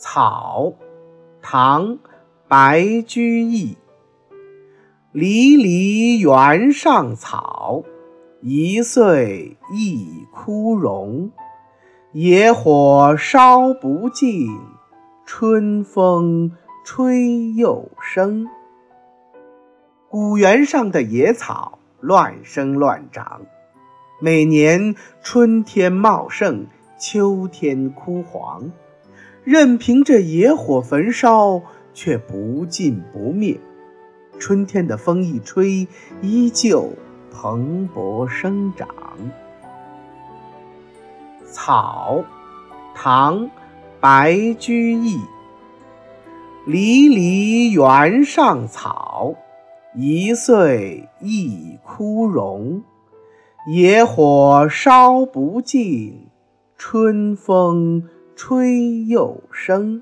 [0.00, 0.74] 草，
[1.42, 1.88] 唐·
[2.46, 3.76] 白居易。
[5.10, 7.82] 离离原上草，
[8.40, 11.32] 一岁一枯荣。
[12.12, 14.46] 野火烧不尽，
[15.26, 16.52] 春风
[16.84, 18.46] 吹又生。
[20.08, 23.42] 古原上的野草乱生乱长，
[24.20, 26.68] 每年春天茂盛，
[27.00, 28.70] 秋天枯黄。
[29.50, 31.62] 任凭这野火焚烧，
[31.94, 33.58] 却不尽不灭。
[34.38, 35.88] 春天的风一吹，
[36.20, 36.92] 依旧
[37.32, 38.86] 蓬勃生长。
[41.50, 42.22] 草，
[42.94, 43.46] 唐·
[44.00, 45.18] 白居易。
[46.66, 49.34] 离离原上草，
[49.94, 52.82] 一岁一枯荣。
[53.66, 56.28] 野火烧不尽，
[56.76, 58.06] 春风。
[58.38, 60.00] 吹又生。